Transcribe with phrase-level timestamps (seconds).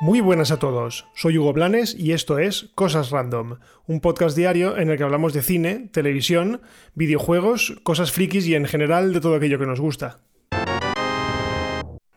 [0.00, 3.56] Muy buenas a todos, soy Hugo Blanes y esto es Cosas Random,
[3.88, 6.60] un podcast diario en el que hablamos de cine, televisión,
[6.94, 10.20] videojuegos, cosas frikis y en general de todo aquello que nos gusta.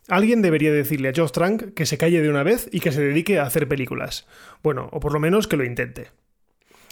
[0.08, 3.02] Alguien debería decirle a Josh Trank que se calle de una vez y que se
[3.02, 4.28] dedique a hacer películas.
[4.62, 6.12] Bueno, o por lo menos que lo intente.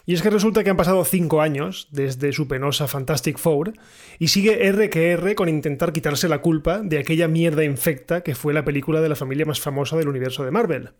[0.05, 3.73] Y es que resulta que han pasado cinco años desde su penosa Fantastic Four
[4.17, 8.35] y sigue R que R con intentar quitarse la culpa de aquella mierda infecta que
[8.35, 10.91] fue la película de la familia más famosa del universo de Marvel.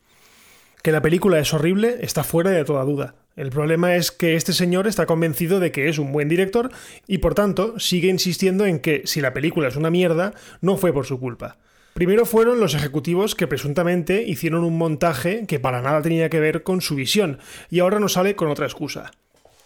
[0.83, 3.15] Que la película es horrible está fuera de toda duda.
[3.35, 6.71] El problema es que este señor está convencido de que es un buen director
[7.07, 10.93] y por tanto sigue insistiendo en que si la película es una mierda, no fue
[10.93, 11.57] por su culpa.
[11.99, 16.63] Primero fueron los ejecutivos que presuntamente hicieron un montaje que para nada tenía que ver
[16.63, 19.11] con su visión, y ahora nos sale con otra excusa.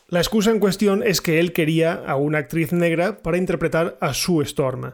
[0.08, 4.16] La excusa en cuestión es que él quería a una actriz negra para interpretar a
[4.16, 4.94] Sue Storm,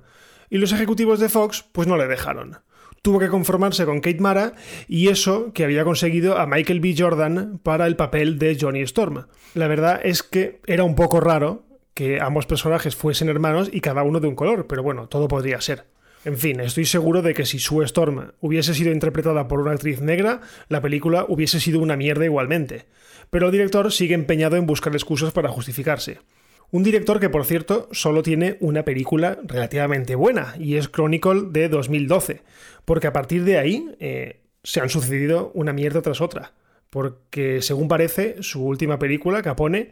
[0.49, 2.57] y los ejecutivos de Fox pues no le dejaron.
[3.01, 4.55] Tuvo que conformarse con Kate Mara
[4.89, 6.93] y eso que había conseguido a Michael B.
[6.97, 9.27] Jordan para el papel de Johnny Storm.
[9.53, 11.63] La verdad es que era un poco raro
[11.93, 15.61] que ambos personajes fuesen hermanos y cada uno de un color, pero bueno, todo podría
[15.61, 15.85] ser.
[16.25, 20.01] En fin, estoy seguro de que si Sue Storm hubiese sido interpretada por una actriz
[20.01, 22.85] negra, la película hubiese sido una mierda igualmente.
[23.29, 26.19] Pero el director sigue empeñado en buscar excusas para justificarse.
[26.71, 31.69] Un director que, por cierto, solo tiene una película relativamente buena, y es Chronicle de
[31.69, 32.41] 2012,
[32.85, 36.53] porque a partir de ahí eh, se han sucedido una mierda tras otra.
[36.89, 39.91] Porque, según parece, su última película, Capone,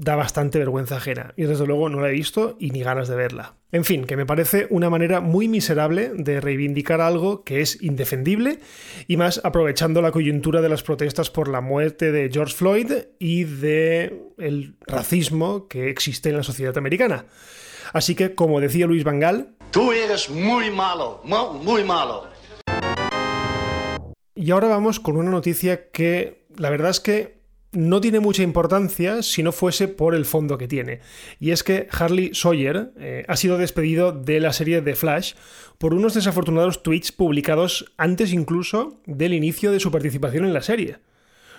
[0.00, 1.34] da bastante vergüenza ajena.
[1.36, 3.54] Y desde luego no la he visto y ni ganas de verla.
[3.70, 8.58] En fin, que me parece una manera muy miserable de reivindicar algo que es indefendible
[9.06, 13.44] y más aprovechando la coyuntura de las protestas por la muerte de George Floyd y
[13.44, 17.26] de el racismo que existe en la sociedad americana.
[17.92, 21.20] Así que, como decía Luis Vangal, tú eres muy malo,
[21.62, 22.28] muy malo.
[24.34, 27.39] Y ahora vamos con una noticia que la verdad es que
[27.72, 31.00] no tiene mucha importancia si no fuese por el fondo que tiene.
[31.38, 35.34] Y es que Harley Sawyer eh, ha sido despedido de la serie The Flash
[35.78, 40.98] por unos desafortunados tweets publicados antes incluso del inicio de su participación en la serie.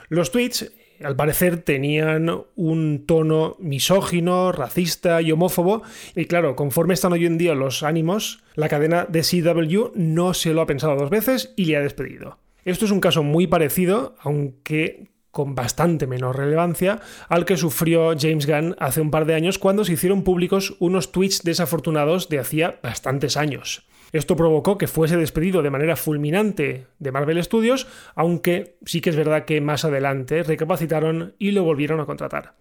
[0.09, 5.83] Los tweets, al parecer, tenían un tono misógino, racista y homófobo,
[6.15, 10.53] y claro, conforme están hoy en día los ánimos, la cadena de CW no se
[10.53, 12.39] lo ha pensado dos veces y le ha despedido.
[12.65, 16.99] Esto es un caso muy parecido, aunque con bastante menor relevancia
[17.29, 21.11] al que sufrió James Gunn hace un par de años cuando se hicieron públicos unos
[21.11, 23.87] tweets desafortunados de hacía bastantes años.
[24.11, 29.15] Esto provocó que fuese despedido de manera fulminante de Marvel Studios, aunque sí que es
[29.15, 32.55] verdad que más adelante recapacitaron y lo volvieron a contratar.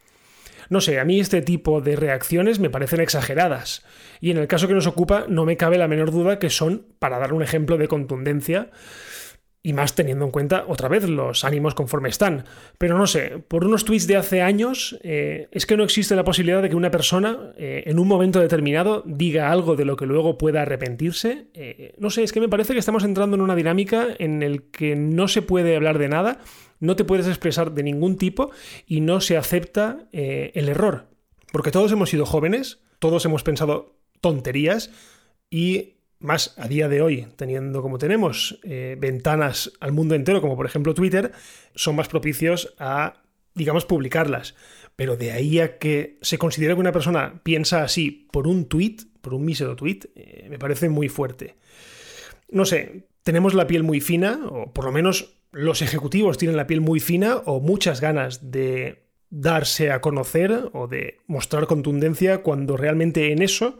[0.68, 3.84] No sé, a mí este tipo de reacciones me parecen exageradas,
[4.20, 6.86] y en el caso que nos ocupa no me cabe la menor duda que son,
[7.00, 8.70] para dar un ejemplo de contundencia,
[9.62, 12.44] y más teniendo en cuenta otra vez los ánimos conforme están.
[12.78, 16.24] Pero no sé, por unos tweets de hace años, eh, es que no existe la
[16.24, 20.06] posibilidad de que una persona eh, en un momento determinado diga algo de lo que
[20.06, 21.48] luego pueda arrepentirse.
[21.52, 24.70] Eh, no sé, es que me parece que estamos entrando en una dinámica en el
[24.70, 26.40] que no se puede hablar de nada,
[26.78, 28.50] no te puedes expresar de ningún tipo
[28.86, 31.08] y no se acepta el error.
[31.52, 34.90] Porque todos hemos sido jóvenes, todos hemos pensado tonterías
[35.50, 40.56] y más a día de hoy, teniendo como tenemos eh, ventanas al mundo entero, como
[40.56, 41.32] por ejemplo Twitter,
[41.74, 43.22] son más propicios a,
[43.54, 44.54] digamos, publicarlas.
[44.96, 48.96] Pero de ahí a que se considere que una persona piensa así por un tweet,
[49.22, 51.56] por un mísero tweet, eh, me parece muy fuerte.
[52.50, 56.66] No sé, tenemos la piel muy fina, o por lo menos los ejecutivos tienen la
[56.66, 62.76] piel muy fina, o muchas ganas de darse a conocer o de mostrar contundencia cuando
[62.76, 63.78] realmente en eso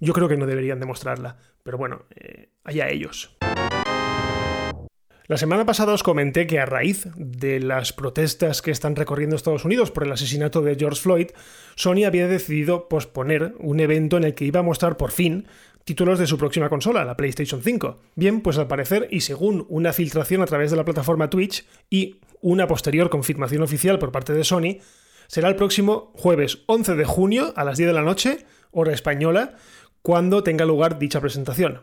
[0.00, 1.36] yo creo que no deberían demostrarla.
[1.62, 3.36] Pero bueno, eh, allá ellos.
[5.30, 9.64] La semana pasada os comenté que a raíz de las protestas que están recorriendo Estados
[9.64, 11.28] Unidos por el asesinato de George Floyd,
[11.76, 15.46] Sony había decidido posponer un evento en el que iba a mostrar por fin
[15.84, 17.98] títulos de su próxima consola, la PlayStation 5.
[18.16, 22.20] Bien, pues al parecer, y según una filtración a través de la plataforma Twitch y
[22.40, 24.78] una posterior confirmación oficial por parte de Sony,
[25.28, 29.54] será el próximo jueves 11 de junio a las 10 de la noche, hora española,
[30.02, 31.82] cuando tenga lugar dicha presentación.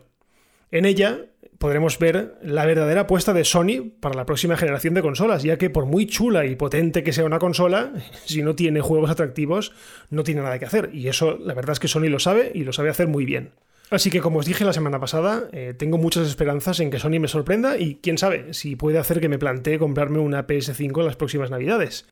[0.70, 1.26] En ella
[1.58, 5.70] podremos ver la verdadera apuesta de Sony para la próxima generación de consolas, ya que
[5.70, 7.92] por muy chula y potente que sea una consola,
[8.24, 9.72] si no tiene juegos atractivos,
[10.10, 10.90] no tiene nada que hacer.
[10.92, 13.52] Y eso la verdad es que Sony lo sabe y lo sabe hacer muy bien.
[13.90, 17.20] Así que como os dije la semana pasada, eh, tengo muchas esperanzas en que Sony
[17.20, 21.06] me sorprenda y quién sabe si puede hacer que me plantee comprarme una PS5 en
[21.06, 22.06] las próximas navidades.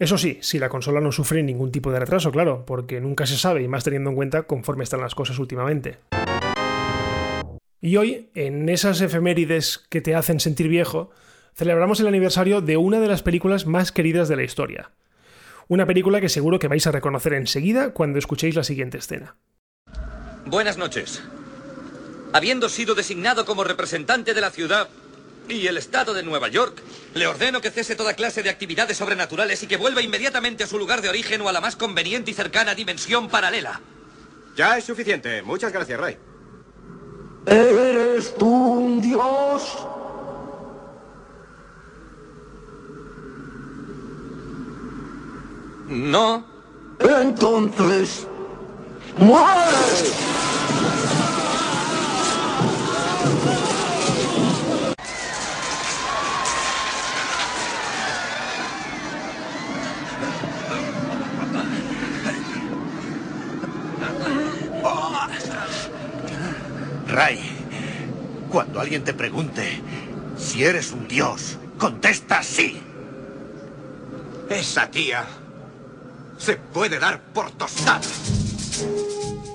[0.00, 3.36] Eso sí, si la consola no sufre ningún tipo de retraso, claro, porque nunca se
[3.36, 5.98] sabe y más teniendo en cuenta conforme están las cosas últimamente.
[7.82, 11.10] Y hoy, en esas efemérides que te hacen sentir viejo,
[11.54, 14.90] celebramos el aniversario de una de las películas más queridas de la historia.
[15.68, 19.36] Una película que seguro que vais a reconocer enseguida cuando escuchéis la siguiente escena.
[20.46, 21.22] Buenas noches.
[22.32, 24.88] Habiendo sido designado como representante de la ciudad
[25.48, 26.82] y el Estado de Nueva York,
[27.14, 30.78] le ordeno que cese toda clase de actividades sobrenaturales y que vuelva inmediatamente a su
[30.78, 33.80] lugar de origen o a la más conveniente y cercana dimensión paralela.
[34.56, 35.42] Ya es suficiente.
[35.42, 36.18] Muchas gracias, Ray.
[37.46, 39.78] ¿Eres tú un dios?
[45.88, 46.44] No.
[47.00, 48.26] Entonces,
[49.16, 50.49] muere.
[68.80, 69.62] Alguien te pregunte
[70.36, 72.80] si eres un dios, contesta sí.
[74.48, 75.26] Esa tía
[76.38, 78.00] se puede dar por tostada.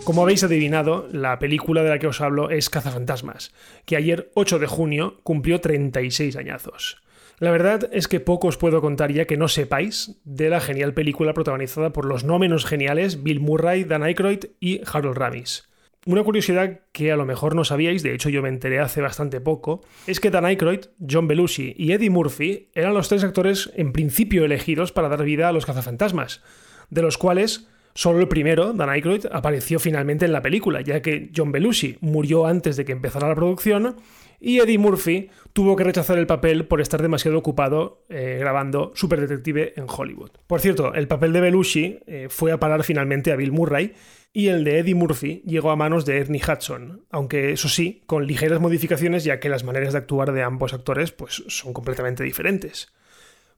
[0.03, 3.51] Como habéis adivinado, la película de la que os hablo es Cazafantasmas,
[3.85, 7.01] que ayer 8 de junio cumplió 36 añazos.
[7.39, 10.93] La verdad es que poco os puedo contar ya que no sepáis de la genial
[10.93, 15.67] película protagonizada por los no menos geniales Bill Murray, Dan Aykroyd y Harold Ramis.
[16.07, 19.41] Una curiosidad que a lo mejor no sabíais, de hecho yo me enteré hace bastante
[19.41, 23.91] poco, es que Dan Aykroyd, John Belushi y Eddie Murphy eran los tres actores en
[23.91, 26.43] principio elegidos para dar vida a los cazafantasmas,
[26.91, 31.31] de los cuales solo el primero, Dan Aykroyd, apareció finalmente en la película, ya que
[31.35, 33.95] John Belushi murió antes de que empezara la producción
[34.39, 39.21] y Eddie Murphy tuvo que rechazar el papel por estar demasiado ocupado eh, grabando Super
[39.21, 40.31] Detective en Hollywood.
[40.45, 43.93] Por cierto, el papel de Belushi eh, fue a parar finalmente a Bill Murray
[44.33, 48.27] y el de Eddie Murphy llegó a manos de Ernie Hudson, aunque eso sí, con
[48.27, 52.93] ligeras modificaciones ya que las maneras de actuar de ambos actores pues, son completamente diferentes.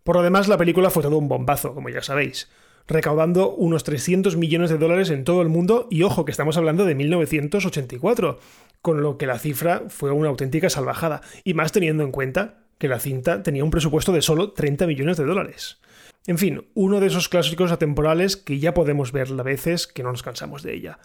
[0.04, 2.50] Por lo demás, la película fue todo un bombazo, como ya sabéis,
[2.88, 6.86] recaudando unos 300 millones de dólares en todo el mundo y ojo que estamos hablando
[6.86, 8.40] de 1984,
[8.82, 12.88] con lo que la cifra fue una auténtica salvajada, y más teniendo en cuenta que
[12.88, 15.80] la cinta tenía un presupuesto de solo 30 millones de dólares.
[16.28, 20.12] En fin, uno de esos clásicos atemporales que ya podemos ver a veces que no
[20.12, 21.00] nos cansamos de ella.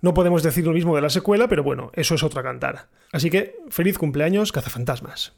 [0.00, 2.88] No podemos decir lo mismo de la secuela, pero bueno, eso es otra cantar.
[3.12, 5.34] Así que, feliz cumpleaños, cazafantasmas.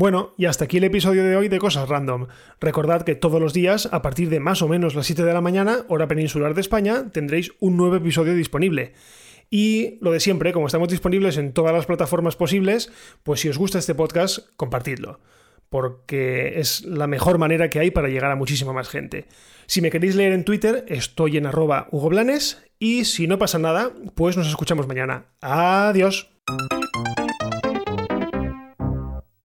[0.00, 2.26] Bueno, y hasta aquí el episodio de hoy de Cosas Random.
[2.58, 5.42] Recordad que todos los días, a partir de más o menos las 7 de la
[5.42, 8.94] mañana, hora peninsular de España, tendréis un nuevo episodio disponible.
[9.50, 12.90] Y lo de siempre, como estamos disponibles en todas las plataformas posibles,
[13.24, 15.20] pues si os gusta este podcast, compartidlo
[15.68, 19.28] porque es la mejor manera que hay para llegar a muchísima más gente.
[19.66, 22.10] Si me queréis leer en Twitter, estoy en arroba Hugo
[22.80, 25.26] y si no pasa nada, pues nos escuchamos mañana.
[25.40, 26.28] Adiós.